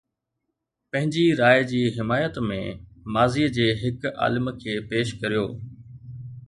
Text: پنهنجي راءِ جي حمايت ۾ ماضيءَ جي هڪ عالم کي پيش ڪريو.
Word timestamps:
پنهنجي 0.93 1.25
راءِ 1.41 1.67
جي 1.73 1.81
حمايت 1.97 2.39
۾ 2.47 2.55
ماضيءَ 3.17 3.53
جي 3.59 3.69
هڪ 3.83 4.13
عالم 4.23 4.53
کي 4.63 4.79
پيش 4.89 5.15
ڪريو. 5.21 5.45